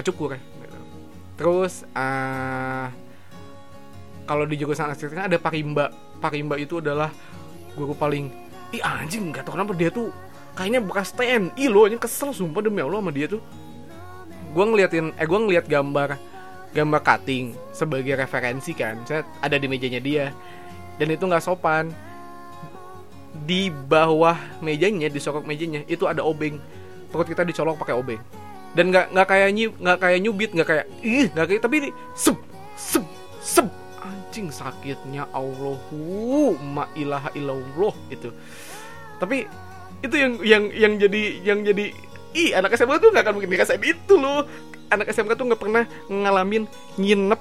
[0.00, 0.40] kecukur ya
[1.36, 2.88] terus uh,
[4.24, 5.88] kalau di jurusan arsitek ada Pak Rimba
[6.20, 7.08] Pak Rimba itu adalah
[7.76, 8.28] guru paling
[8.70, 10.14] ih anjing nggak tau kenapa dia tuh
[10.54, 13.42] kayaknya bekas TNI loh ini kesel sumpah demi Allah sama dia tuh.
[14.50, 16.18] Gue ngeliatin eh gue ngeliat gambar
[16.70, 20.34] gambar cutting sebagai referensi kan saya ada di mejanya dia.
[20.98, 21.90] Dan itu nggak sopan.
[23.46, 26.58] Di bawah mejanya di sokok mejanya itu ada obeng.
[27.10, 28.20] Perut kita dicolok pakai obeng.
[28.74, 29.26] Dan nggak nggak
[29.98, 32.38] kayak nyubit nggak kayak ih nggak kayak tapi ini sep
[32.78, 33.02] sep
[33.42, 33.66] sep
[34.10, 38.34] anjing sakitnya Allahu ma ilaha illallah itu
[39.22, 39.46] tapi
[40.00, 41.92] itu yang yang yang jadi yang jadi
[42.32, 44.48] ih anak SMK tuh nggak akan mungkin dirasain itu loh.
[44.90, 46.64] Anak SMK tuh nggak pernah ngalamin
[46.98, 47.40] nginep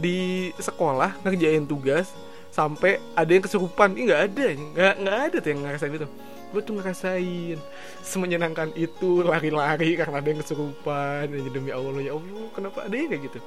[0.00, 2.14] di sekolah ngerjain tugas
[2.54, 3.98] sampai ada yang kesurupan.
[3.98, 6.08] Ini nggak ada nggak nggak ada tuh yang ngerasain itu.
[6.54, 7.58] Gue tuh ngerasain
[8.06, 13.10] semenyenangkan itu lari-lari karena ada yang kesurupan dan demi Allah ya Allah kenapa ada yang
[13.10, 13.38] kayak gitu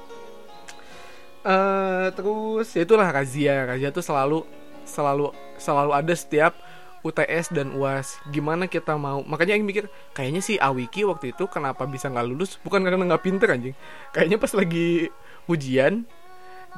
[1.44, 3.66] uh, terus ya itulah razia.
[3.68, 4.38] Razia tuh selalu
[4.84, 6.52] selalu selalu ada setiap
[7.00, 9.24] UTS dan UAS gimana kita mau?
[9.24, 12.60] Makanya yang mikir kayaknya sih Awiki waktu itu kenapa bisa nggak lulus?
[12.60, 13.76] Bukan karena nggak pinter anjing.
[14.12, 15.08] Kayaknya pas lagi
[15.48, 16.04] ujian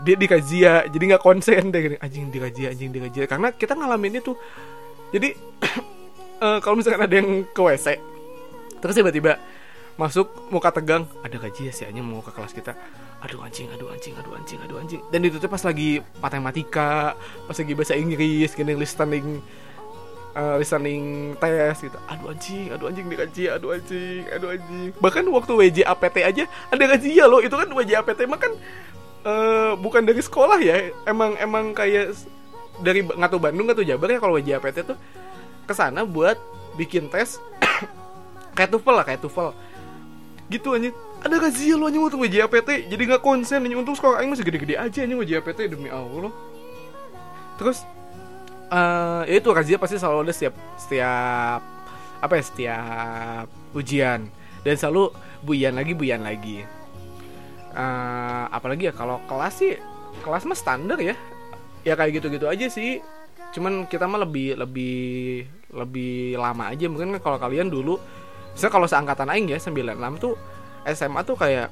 [0.07, 1.75] dia di razia jadi nggak konsen.
[1.75, 4.33] Deh anjing di razia anjing di razia karena kita ngalamin itu
[5.13, 5.37] jadi
[6.41, 8.01] uh, kalau misalkan ada yang ke WC
[8.83, 9.39] terus tiba-tiba
[9.95, 12.73] masuk muka tegang ada gaji ya sih mau ke kelas kita
[13.23, 15.01] aduh anjing aduh anjing aduh anjing aduh anjing.
[15.15, 17.15] Dan itu tuh pas lagi matematika
[17.47, 19.39] pas lagi bahasa Inggris gini listening
[20.35, 21.99] uh, listening tes gitu.
[22.11, 24.91] Aduh anjing aduh anjing dikaji aduh anjing aduh anjing.
[24.99, 28.53] Bahkan waktu WJ APT aja ada gaji ya loh itu kan WJ APT mah kan
[29.23, 30.91] uh, bukan dari sekolah ya.
[31.07, 32.19] Emang emang kayak
[32.83, 34.99] dari nggak tahu Bandung nggak tahu Jabar ya kalau WJ APT tuh
[35.63, 36.35] ke sana buat
[36.75, 37.39] bikin tes
[38.57, 39.72] kayak TOEFL lah kayak TOEFL
[40.53, 40.93] gitu anjing.
[41.25, 43.81] Ada gaji lo anjing untuk WJ APT jadi nggak konsen anjing.
[43.81, 46.29] Untuk sekolah aing masih gede-gede aja anjing WJ APT demi Allah.
[47.57, 47.89] Terus
[48.69, 51.61] uh, ya itu razia pasti selalu ada setiap setiap
[52.21, 54.21] apa ya setiap ujian.
[54.63, 55.11] Dan selalu
[55.43, 56.63] buian lagi buian lagi.
[57.73, 59.75] Uh, apalagi ya kalau kelas sih
[60.23, 61.17] kelas mah standar ya.
[61.83, 63.03] Ya kayak gitu-gitu aja sih.
[63.53, 66.87] Cuman kita mah lebih lebih lebih lama aja.
[66.87, 67.99] Mungkin kalau kalian dulu
[68.53, 70.35] misalnya kalau seangkatan aing ya 96 tuh
[70.93, 71.69] SMA tuh kayak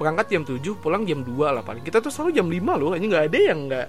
[0.00, 1.84] berangkat jam 7 pulang jam 2 lah paling.
[1.84, 3.86] Kita tuh selalu jam 5 loh ini nggak ada yang nggak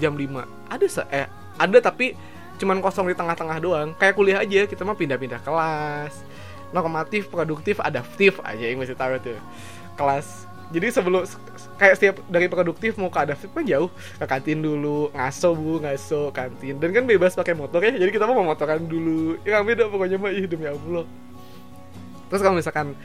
[0.00, 1.28] jam 5 ada se eh
[1.60, 2.16] ada tapi
[2.56, 3.88] cuman kosong di tengah-tengah doang.
[3.96, 6.14] Kayak kuliah aja kita mah pindah-pindah kelas.
[6.74, 9.38] Normatif produktif adaptif aja yang masih tahu tuh.
[9.94, 10.50] Kelas.
[10.74, 11.22] Jadi sebelum
[11.78, 13.90] kayak setiap dari produktif mau ke adaptif kan jauh.
[14.18, 16.82] Ke kantin dulu ngaso bu ngaso kantin.
[16.82, 19.38] Dan kan bebas pakai motor ya jadi kita mau motoran dulu.
[19.46, 20.34] Ya beda pokoknya mah.
[20.34, 21.06] Ih demi allah
[22.28, 22.96] terus kalau misalkan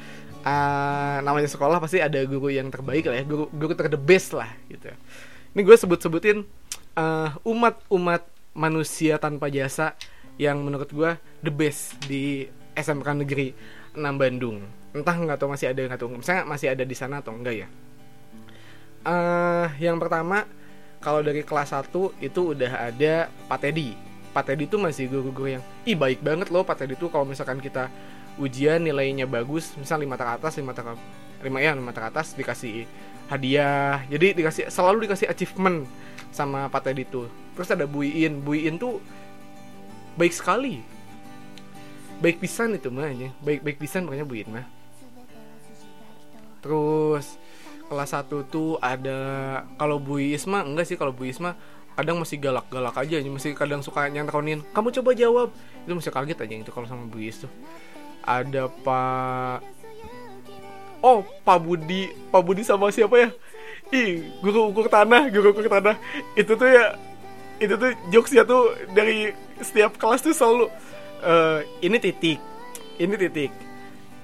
[0.44, 4.92] uh, namanya sekolah pasti ada guru yang terbaik lah ya guru guru best lah gitu
[5.56, 6.46] ini gue sebut-sebutin
[6.94, 9.98] uh, umat-umat manusia tanpa jasa
[10.40, 11.12] yang menurut gue
[11.44, 13.52] the best di SMK Negeri
[13.94, 14.64] 6 Bandung.
[14.96, 17.68] Entah nggak tahu masih ada nggak tahu, misalnya masih ada di sana atau enggak ya.
[19.04, 20.48] Uh, yang pertama
[21.00, 21.92] kalau dari kelas 1
[22.24, 23.96] itu udah ada Pak Teddy.
[24.32, 27.60] Pak Teddy itu masih guru-guru yang ih baik banget loh Pak Teddy itu kalau misalkan
[27.60, 27.90] kita
[28.40, 31.04] ujian nilainya bagus, misal 5 teratas, 5 teratas,
[31.44, 32.88] 5 ya 5 teratas dikasih
[33.28, 34.02] hadiah.
[34.08, 35.86] Jadi dikasih selalu dikasih achievement
[36.32, 37.28] sama Pak Teddy tuh.
[37.54, 39.04] Terus ada Buiin Buiin tuh
[40.16, 40.80] baik sekali.
[42.20, 44.68] Baik pisan itu mah ya baik baik pisan makanya Buiin mah
[46.60, 47.40] terus
[47.88, 49.20] kelas 1 tuh ada
[49.80, 51.56] kalau Bu Isma enggak sih kalau Bu Isma
[51.96, 55.50] kadang masih galak-galak aja masih kadang suka nyantronin kamu coba jawab.
[55.84, 57.52] Itu masih kaget aja itu kalau sama Bu Is tuh
[58.30, 59.66] ada Pak
[61.02, 62.14] oh Pak Budi.
[62.30, 63.30] Pak Budi sama siapa ya?
[63.90, 65.98] Ih guru ukur tanah guru ukur tanah.
[66.38, 66.94] Itu tuh ya
[67.58, 70.70] itu tuh jokesnya tuh dari setiap kelas tuh selalu
[71.26, 72.40] uh, ini titik
[73.02, 73.52] ini titik.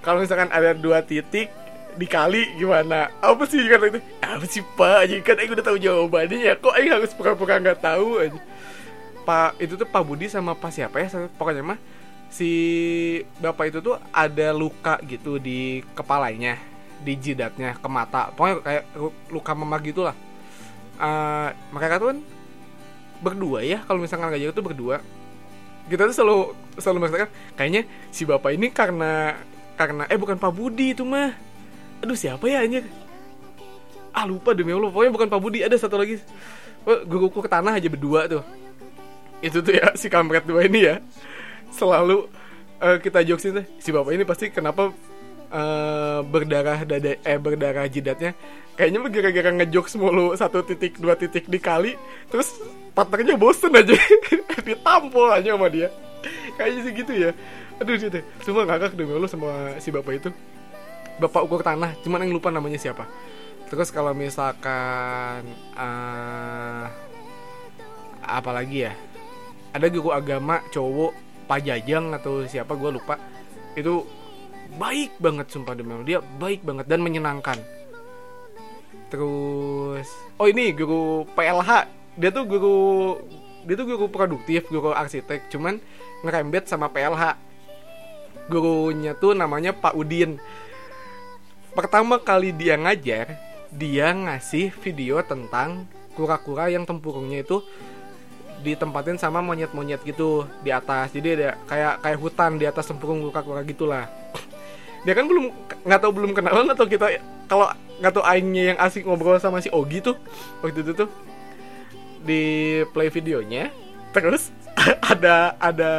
[0.05, 1.49] Kalau misalkan ada dua titik
[1.97, 3.09] dikali gimana?
[3.23, 3.99] Apa sih kata itu?
[4.21, 5.09] Apa sih pak?
[5.09, 6.53] Aja kan aku udah tahu jawabannya ya.
[6.59, 8.39] Kok aku harus pura-pura nggak tahu aja
[9.25, 11.09] pak itu tuh pak Budi sama pak siapa ya?
[11.39, 11.79] Pokoknya mah
[12.29, 12.51] si
[13.39, 16.59] bapak itu tuh ada luka gitu di kepalanya
[17.05, 18.33] di jidatnya ke mata.
[18.33, 18.83] Pokoknya kayak
[19.29, 20.15] luka memar gitulah.
[20.95, 22.19] Uh, mereka tuh kan
[23.19, 24.97] berdua ya kalau misalkan nggak jauh tuh berdua.
[25.85, 26.39] Kita tuh selalu
[26.81, 29.37] selalu mengatakan kayaknya si bapak ini karena
[29.75, 31.35] karena eh bukan Pak Budi itu mah.
[32.01, 32.87] Aduh siapa ya anjir?
[34.15, 36.19] Ah lupa demi Allah pokoknya bukan Pak Budi ada satu lagi.
[36.85, 38.43] Oh, guruku ke tanah aja berdua tuh.
[39.43, 40.95] Itu tuh ya si kampret dua ini ya
[41.75, 42.31] selalu
[42.79, 44.95] uh, kita joksin tuh si bapak ini pasti kenapa
[45.51, 48.31] uh, berdarah dada eh berdarah jidatnya.
[48.75, 51.95] Kayaknya gara-gara ngejokes mulu satu titik dua titik dikali
[52.27, 52.55] terus
[52.91, 53.95] partnernya bosen aja.
[54.67, 55.91] Ditampol aja sama dia.
[56.59, 57.31] Kayaknya sih gitu ya.
[57.79, 58.19] Aduh gitu.
[58.43, 60.29] Semua ngakak demi Allah sama si bapak itu.
[61.15, 63.07] Bapak ukur tanah cuman yang lupa namanya siapa.
[63.71, 65.47] Terus kalau misalkan
[65.79, 66.85] uh,
[68.19, 68.93] apa lagi ya?
[69.71, 73.17] Ada guru agama cowok Pak Jajang atau siapa gue lupa.
[73.77, 74.05] Itu
[74.75, 76.07] baik banget sumpah demi Allah.
[76.07, 77.57] Dia baik banget dan menyenangkan.
[79.13, 80.07] Terus
[80.41, 81.71] oh ini guru PLH
[82.17, 82.77] dia tuh guru
[83.65, 85.47] dia tuh guru produktif guru arsitek.
[85.53, 85.77] Cuman
[86.25, 87.37] ngerembet sama PLH
[88.49, 90.41] gurunya tuh namanya Pak Udin.
[91.75, 93.35] Pertama kali dia ngajar
[93.75, 95.83] dia ngasih video tentang
[96.15, 97.59] kura-kura yang tempurungnya itu
[98.65, 101.13] ditempatin sama monyet-monyet gitu di atas.
[101.13, 104.09] Jadi ada kayak kayak hutan di atas tempurung kura-kura gitulah.
[105.05, 105.53] Dia kan belum
[105.85, 107.69] nggak tahu belum kenalan atau kita kalau
[108.01, 110.17] nggak tahu aingnya yang asik ngobrol sama si Ogi tuh
[110.59, 111.09] waktu itu tuh
[112.25, 112.43] di
[112.91, 113.69] play videonya
[114.11, 114.49] terus
[115.13, 115.93] ada ada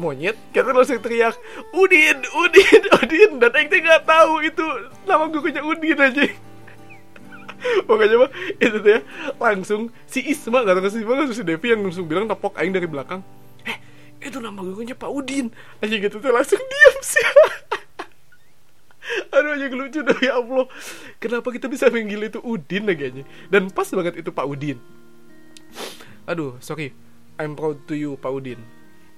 [0.00, 1.36] monyet kita langsung teriak
[1.76, 4.64] Udin Udin Udin dan Aing nggak tahu itu
[5.04, 6.24] nama gurunya Udin aja
[7.90, 8.30] pokoknya mah
[8.62, 9.00] itu tuh ya
[9.42, 12.86] langsung si Isma nggak tahu si Isma si Devi yang langsung bilang tepok Aing dari
[12.86, 13.26] belakang.
[13.66, 13.76] Eh
[14.22, 15.50] itu nama gurunya Pak Udin.
[15.82, 17.20] Aja gitu tuh langsung diam sih.
[19.34, 20.70] Aduh aja lucu dong ya Allah.
[21.18, 23.22] Kenapa kita bisa manggil itu Udin lagi aja?
[23.50, 24.78] Dan pas banget itu Pak Udin.
[26.30, 26.94] Aduh sorry.
[27.40, 28.62] I'm proud to you Pak Udin.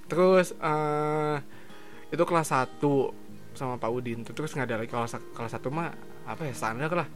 [0.09, 1.43] Terus uh,
[2.09, 2.81] itu kelas 1
[3.57, 5.93] sama Pak Udin terus nggak ada lagi kelas kelas satu mah
[6.25, 7.09] apa ya standar lah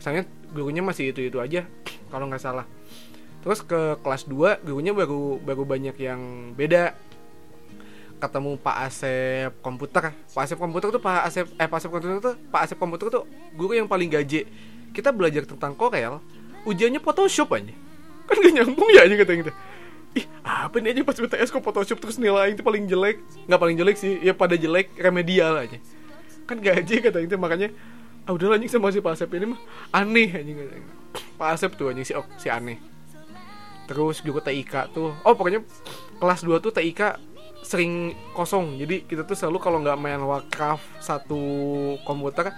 [0.00, 0.24] misalnya
[0.56, 1.68] gurunya masih itu itu aja
[2.08, 2.64] kalau nggak salah.
[3.44, 6.96] Terus ke kelas 2 gurunya baru baru banyak yang beda.
[8.20, 10.12] Ketemu Pak Asep komputer.
[10.12, 13.24] Pak Asep komputer tuh Pak Asep eh Pak Asep komputer tuh Pak Asep komputer tuh
[13.52, 14.48] guru yang paling gaje.
[14.90, 16.20] Kita belajar tentang Corel
[16.64, 17.72] ujiannya Photoshop aja
[18.28, 19.52] kan gak nyambung ya aja kata gitu
[20.10, 23.22] ih apa nih aja pas BTS kok Photoshop terus nilai itu paling jelek?
[23.46, 25.78] Nggak paling jelek sih ya pada jelek remedial aja.
[26.50, 27.70] Kan gaji kata itu makanya
[28.30, 30.54] ah udah lanjut sama si Pak Asep ini mah aneh katanya
[31.34, 32.78] Pak Asep tuh aja si oh, si aneh.
[33.90, 35.10] Terus juga TIK tuh.
[35.26, 35.66] Oh pokoknya
[36.22, 37.18] kelas 2 tuh TIK
[37.66, 38.78] sering kosong.
[38.78, 41.42] Jadi kita tuh selalu kalau nggak main Warcraft satu
[42.06, 42.54] komputer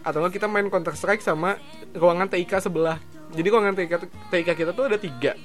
[0.00, 1.60] atau nggak kita main Counter Strike sama
[1.92, 2.96] ruangan TIK sebelah.
[3.36, 3.92] Jadi ruangan TIK
[4.32, 5.36] TIK kita tuh ada tiga.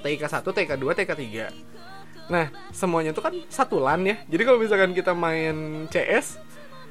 [0.00, 4.16] TIK 1, TIK 2, TIK 3 Nah, semuanya tuh kan satu LAN ya.
[4.28, 6.47] Jadi kalau misalkan kita main CS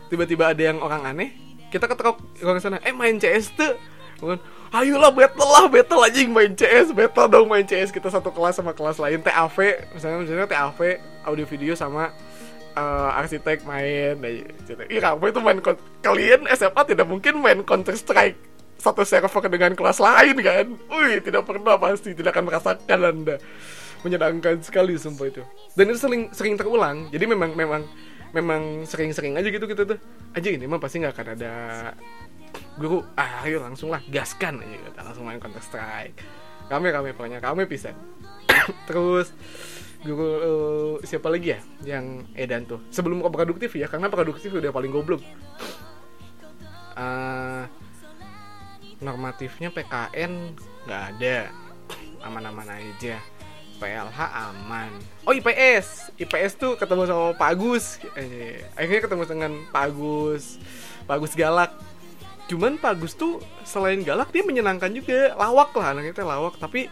[0.08, 1.36] Tiba-tiba ada yang orang aneh
[1.72, 3.76] Kita ketok orang sana Eh main CS tuh.
[4.18, 4.42] Bukan,
[4.74, 8.58] Ayolah battle lah battle aja yang main CS Battle dong main CS Kita satu kelas
[8.58, 9.58] sama kelas lain TAV
[9.94, 10.80] Misalnya misalnya TAV
[11.28, 12.10] Audio video sama
[12.74, 14.18] uh, arsitek main
[14.90, 15.62] Iya apa itu main
[16.02, 20.66] Kalian SMA tidak mungkin main Counter Strike satu server dengan kelas lain kan?
[20.70, 23.36] Wih tidak pernah pasti tidak akan merasakan anda.
[24.06, 25.42] Menyenangkan sekali sumpah itu.
[25.74, 27.82] Dan itu sering sering terulang jadi memang memang
[28.36, 30.00] memang sering-sering aja gitu gitu tuh.
[30.36, 31.54] Aja ini mah pasti nggak akan ada
[32.80, 33.04] guru.
[33.16, 36.18] Ah ayo langsung lah gaskan aja kita langsung main counter strike.
[36.68, 37.96] Kami kami pokoknya kami bisa
[38.88, 39.32] terus
[40.04, 42.84] guru uh, siapa lagi ya yang edan tuh?
[42.92, 45.24] Sebelum ke produktif ya karena produktif udah paling goblok.
[46.98, 47.70] Uh,
[49.00, 51.50] normatifnya PKN nggak ada.
[52.26, 53.22] Aman-aman aja
[53.78, 54.92] PLH aman.
[55.24, 58.02] Oh IPS IPS tuh ketemu sama Pak Agus.
[58.18, 60.58] Eh, akhirnya ketemu dengan Pak Agus.
[61.06, 61.72] Pak Agus galak.
[62.50, 65.38] Cuman Pak Agus tuh selain galak dia menyenangkan juga.
[65.38, 66.58] Lawak lah anaknya teh lawak.
[66.58, 66.90] Tapi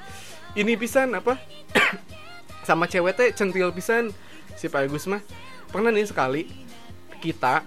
[0.53, 1.41] ini pisan apa?
[2.67, 4.13] Sama cewek teh centil pisan.
[4.53, 5.25] Si Pak Agus mah
[5.73, 6.47] pernah nih sekali
[7.19, 7.65] kita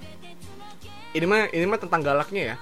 [1.13, 2.57] ini mah ini mah tentang galaknya ya.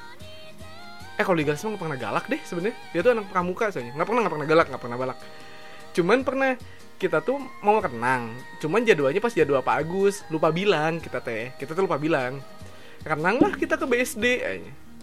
[1.17, 2.77] Eh kalau di Galas mah nggak pernah galak deh sebenarnya.
[2.97, 3.93] Dia tuh anak pramuka soalnya.
[3.93, 5.19] Nggak pernah nggak pernah galak nggak pernah balak
[5.97, 6.61] cuman pernah
[6.97, 8.33] kita tuh mau renang.
[8.61, 11.53] Cuman jadwalnya pas jadwal Pak Agus lupa bilang kita teh.
[11.57, 12.41] Kita tuh lupa bilang
[13.05, 14.25] renang lah kita ke BSD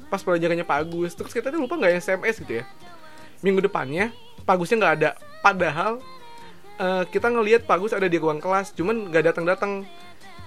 [0.09, 1.13] pas pelajarannya Pak Agus.
[1.13, 2.65] Terus kita tuh lupa nggak SMS gitu ya.
[3.45, 4.09] Minggu depannya
[4.45, 5.09] Pak Agusnya nggak ada.
[5.45, 6.01] Padahal
[6.81, 9.71] uh, kita ngelihat Pak Agus ada di ruang kelas cuman nggak datang datang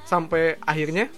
[0.07, 1.11] sampai akhirnya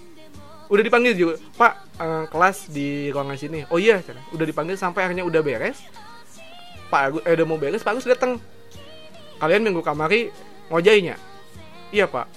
[0.69, 3.65] udah dipanggil juga Pak uh, kelas di ruangan sini.
[3.73, 3.97] Oh iya
[4.29, 5.81] udah dipanggil sampai akhirnya udah beres.
[6.89, 8.37] Pak Agus eh udah mau beres Pak Agus datang
[9.39, 10.29] kalian minggu kamari
[10.69, 11.15] ngojainya?
[11.89, 12.27] Iya Pak.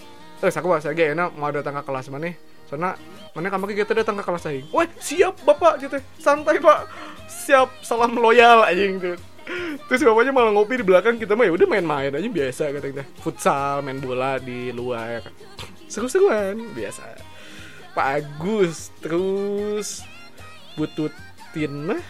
[0.43, 2.35] Terus aku saya gak enak mau datang ke kelas mana?
[2.67, 2.97] Karena
[3.37, 4.67] mana kamar kita datang ke kelas aing.
[4.75, 6.01] Wah siap bapak gitu.
[6.17, 6.88] Santai pak.
[7.29, 9.15] Siap salam loyal aja gitu.
[9.87, 13.85] Terus bapaknya malah ngopi di belakang kita mah ya udah main-main aja biasa katanya futsal
[13.85, 15.21] main bola di luar.
[15.87, 17.12] Seru-seruan biasa.
[17.93, 20.03] Pak Agus terus
[20.75, 22.03] bututin mah?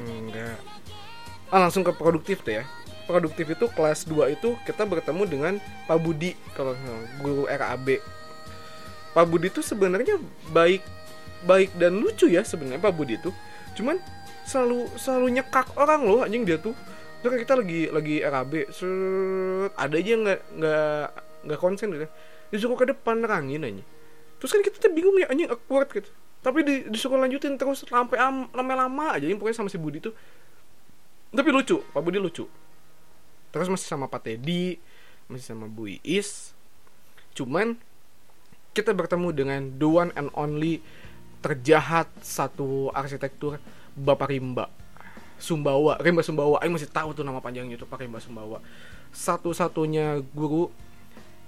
[0.00, 0.69] Enggak
[1.50, 2.64] ah langsung ke produktif deh ya
[3.10, 5.54] produktif itu kelas 2 itu kita bertemu dengan
[5.90, 6.78] Pak Budi kalau
[7.18, 7.98] guru RAB.
[9.10, 10.22] Pak Budi itu sebenarnya
[10.54, 10.86] baik
[11.42, 13.34] baik dan lucu ya sebenarnya Pak Budi itu.
[13.74, 13.98] Cuman
[14.46, 16.78] selalu selalu nyekak orang loh anjing dia tuh.
[17.20, 21.04] Terus kita lagi lagi RAB, set, ada aja nggak nggak
[21.50, 22.06] nggak konsen gitu.
[22.54, 23.84] Disuruh ke depan nerangin aja.
[24.40, 26.08] Terus kan kita tuh bingung ya anjing awkward gitu.
[26.40, 28.16] Tapi di, disuruh lanjutin terus sampai
[28.56, 30.16] lama-lama aja yang pokoknya sama si Budi tuh.
[31.30, 32.50] Tapi lucu, Pak Budi lucu.
[33.50, 34.78] Terus masih sama Pak Teddy
[35.30, 36.50] masih sama Bu Iis.
[37.38, 37.78] Cuman
[38.74, 40.82] kita bertemu dengan the one and only
[41.38, 43.62] terjahat satu arsitektur
[43.94, 44.66] Bapak Rimba
[45.38, 45.98] Sumbawa.
[46.02, 48.58] Rimba Sumbawa Ayo masih tahu tuh nama panjangnya itu Pak Rimba Sumbawa.
[49.14, 50.70] Satu-satunya guru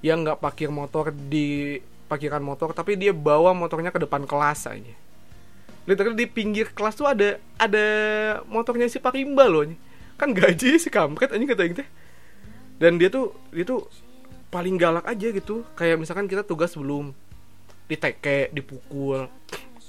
[0.03, 1.79] yang nggak parkir motor di
[2.11, 4.95] parkiran motor tapi dia bawa motornya ke depan kelas aja
[5.89, 7.87] literally di pinggir kelas tuh ada ada
[8.47, 9.67] motornya si Pak Rimba loh
[10.15, 11.89] kan gaji si kampret aja kata teh
[12.83, 13.87] dan dia tuh dia tuh
[14.53, 15.63] paling galak aja gitu.
[15.79, 17.17] Kayak misalkan kita tugas belum
[17.87, 19.31] diteke dipukul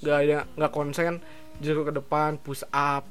[0.03, 1.17] nggak ada nggak konsen
[1.57, 3.03] jago ke depan push up.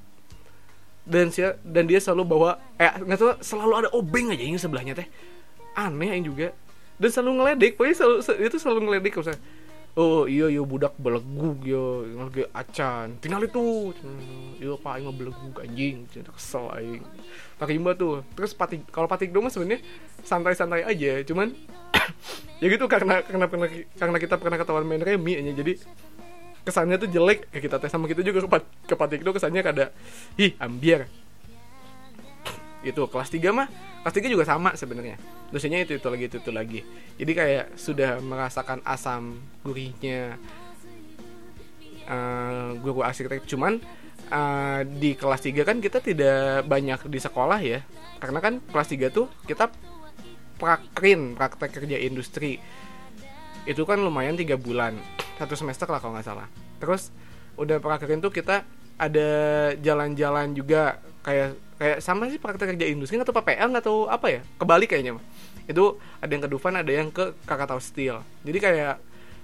[1.03, 4.95] Dan dia dan dia selalu bawa eh nggak tahu selalu ada obeng aja yang sebelahnya
[4.95, 5.11] teh.
[5.75, 6.55] Aneh yang juga.
[6.97, 8.17] Dan selalu ngeledek pokoknya selalu
[8.47, 9.43] itu selalu ngeledek misalnya
[9.93, 13.93] oh iya iya budak belegug yo lagi acan tinggal itu.
[14.61, 16.09] Iya pak aing belegug anjing.
[16.09, 17.03] Kesel aing
[17.61, 18.25] pakai imba tuh.
[18.33, 19.85] Terus patik kalau patik dong sebenarnya
[20.25, 21.53] santai-santai aja cuman
[22.63, 23.67] ya gitu karena karena karena,
[23.99, 25.77] karena kita pernah ketahuan main remi aja jadi
[26.65, 27.53] kesannya tuh jelek.
[27.53, 28.49] Ke kita tes sama kita juga ke,
[28.89, 29.93] ke patik dong kesannya kada
[30.41, 31.22] ih ambiar
[32.83, 33.67] itu kelas 3 mah
[34.03, 35.17] kelas 3 juga sama sebenarnya.
[35.55, 36.81] Dosennya itu itu lagi itu itu lagi.
[37.19, 40.37] Jadi kayak sudah merasakan asam gurihnya
[42.11, 43.79] uh, guru arsitek cuman
[44.31, 47.81] uh, di kelas 3 kan kita tidak banyak di sekolah ya.
[48.19, 49.71] Karena kan kelas 3 tuh kita
[50.59, 52.59] prakrin praktek kerja industri.
[53.63, 54.99] Itu kan lumayan tiga bulan
[55.39, 56.47] satu semester lah kalau nggak salah.
[56.83, 57.15] Terus
[57.55, 58.67] udah prakrin tuh kita
[58.99, 59.31] ada
[59.79, 64.41] jalan-jalan juga kayak kayak sama sih praktek kerja industri atau PPL atau apa ya?
[64.59, 65.19] Kebalik kayaknya
[65.71, 68.23] itu ada yang ke Dufan ada yang ke Kakatau Steel.
[68.43, 68.99] Jadi kayak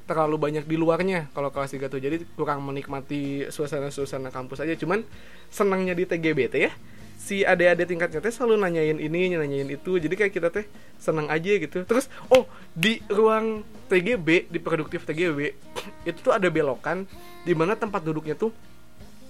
[0.08, 2.00] terlalu banyak di luarnya kalau kelas 3 tuh.
[2.00, 4.74] Jadi kurang menikmati suasana-suasana kampus aja.
[4.74, 5.04] Cuman
[5.52, 6.72] senangnya di TGBT ya
[7.18, 9.98] si adik-adik tingkatnya teh selalu nanyain ini nanyain itu.
[10.00, 10.66] Jadi kayak kita teh
[10.98, 11.84] senang aja gitu.
[11.84, 15.54] Terus oh di ruang TGB di produktif TGB
[16.08, 17.04] itu tuh ada belokan
[17.46, 18.50] di mana tempat duduknya tuh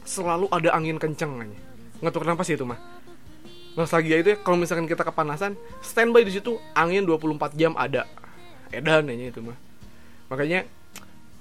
[0.08, 1.36] selalu ada angin kenceng
[1.98, 2.78] nggak tahu kenapa sih itu mah
[3.78, 8.10] nostalgia itu ya kalau misalkan kita kepanasan standby di situ angin 24 jam ada.
[8.74, 9.56] Edan aja itu mah
[10.28, 10.66] makanya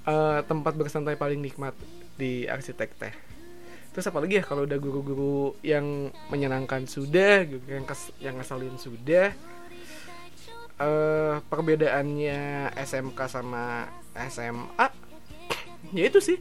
[0.08, 1.74] uh, tempat bersantai paling nikmat
[2.14, 3.14] di arsitek teh.
[3.92, 9.34] Terus apa lagi ya kalau udah guru-guru yang menyenangkan sudah yang kes yang ngeselin sudah
[10.78, 13.90] uh, perbedaannya SMK sama
[14.30, 14.86] SMA
[15.92, 16.38] ya itu sih.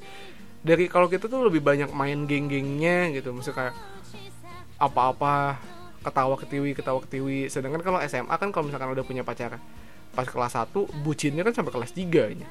[0.61, 3.76] Dari kalau kita tuh lebih banyak main geng-gengnya gitu misalnya kayak
[4.78, 5.57] apa-apa
[6.05, 7.51] ketawa ketiwi ketawa ketiwi.
[7.51, 9.59] Sedangkan kalau SMA kan kalau misalkan udah punya pacar
[10.15, 10.73] pas kelas 1
[11.05, 12.49] bucinnya kan sampai kelas 3 nya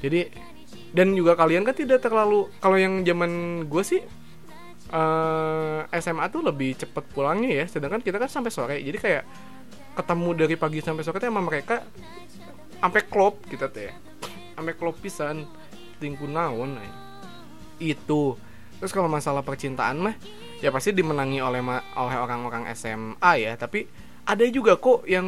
[0.00, 0.28] jadi
[0.92, 4.00] dan juga kalian kan tidak terlalu kalau yang zaman gue sih
[4.92, 7.64] uh, eh, SMA tuh lebih cepet pulangnya ya.
[7.68, 8.76] Sedangkan kita kan sampai sore.
[8.80, 9.24] Jadi kayak
[9.96, 11.84] ketemu dari pagi sampai sore sama mereka
[12.80, 13.92] sampai klop kita teh.
[14.56, 15.44] Ame klopisan
[16.00, 16.90] tingku naon ay.
[17.92, 18.36] itu.
[18.80, 20.16] Terus kalau masalah percintaan mah
[20.64, 21.60] ya pasti dimenangi oleh
[22.00, 23.84] oleh orang-orang SMA ya tapi
[24.26, 25.26] ada juga kok yang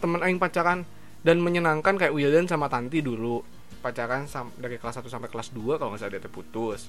[0.00, 0.88] temen aing pacaran
[1.20, 3.44] dan menyenangkan kayak Wildan sama Tanti dulu.
[3.84, 4.24] Pacaran
[4.56, 6.88] dari kelas 1 sampai kelas 2 kalau nggak salah dia tuh putus.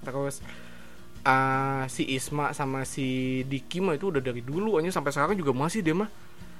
[0.00, 0.40] Terus
[1.28, 5.52] ah, si Isma sama si Diki mah itu udah dari dulu aja sampai sekarang juga
[5.52, 6.08] masih dia mah.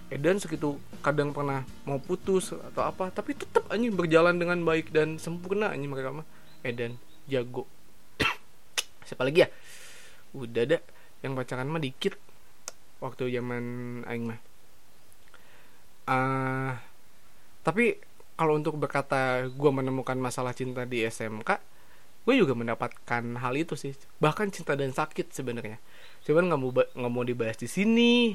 [0.06, 5.16] Edan segitu kadang pernah mau putus atau apa tapi tetap anjing berjalan dengan baik dan
[5.16, 6.26] sempurna anjing mereka mah.
[6.60, 7.00] Edan
[7.32, 7.64] jago.
[9.08, 9.48] Siapa lagi ya
[10.36, 10.82] udah dah
[11.24, 12.14] yang pacaran mah dikit.
[13.00, 13.64] Waktu zaman
[14.04, 14.40] aing mah.
[16.06, 16.76] Ah
[17.66, 17.98] tapi
[18.38, 21.74] kalau untuk berkata gue menemukan masalah cinta di SMK
[22.26, 23.94] gue juga mendapatkan hal itu sih.
[24.18, 25.78] Bahkan cinta dan sakit sebenarnya.
[26.26, 28.34] Cuman nggak mau nggak mau dibahas di sini.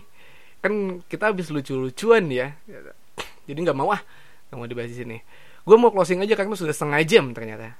[0.64, 2.56] Kan kita habis lucu-lucuan ya.
[3.46, 4.00] Jadi nggak mau ah
[4.48, 5.18] nggak mau dibahas di sini.
[5.68, 7.76] Gue mau closing aja karena sudah setengah jam ternyata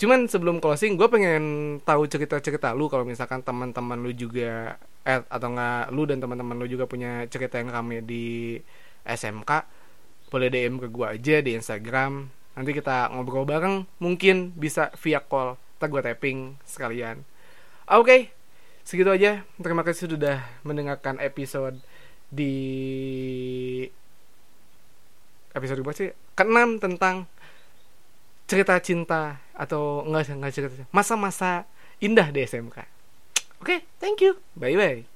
[0.00, 1.44] cuman sebelum closing gue pengen
[1.84, 6.64] tahu cerita-cerita lu kalau misalkan teman-teman lu juga eh atau enggak lu dan teman-teman lu
[6.64, 8.56] juga punya cerita yang rame di
[9.04, 9.50] SMK
[10.30, 12.30] boleh DM ke gue aja di Instagram.
[12.54, 15.58] Nanti kita ngobrol bareng mungkin bisa via call.
[15.76, 17.26] Ntar gue tapping sekalian.
[17.90, 18.30] Oke
[18.86, 19.44] segitu aja.
[19.60, 21.76] Terima kasih sudah mendengarkan episode
[22.30, 22.54] di
[25.52, 26.10] episode berapa sih?
[26.38, 27.26] Keenam tentang
[28.46, 30.88] cerita cinta atau enggak enggak cerita.
[30.88, 31.68] Masa-masa
[32.00, 33.00] indah di SMK
[33.60, 34.40] oke thank you.
[34.56, 35.09] Bye bye